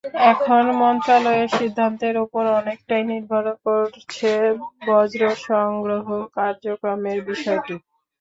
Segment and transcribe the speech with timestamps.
[0.31, 4.31] এখন মন্ত্রণালয়ের সিদ্ধান্তের ওপর অনেকটাই নির্ভর করছে
[4.85, 7.73] বর্জ্য সংগ্রহ কার্যক্রমের বিষয়টি।